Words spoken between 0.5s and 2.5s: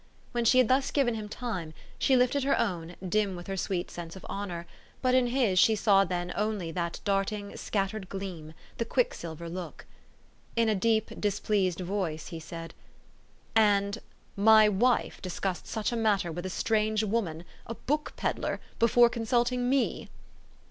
had thus given him tune, she lifted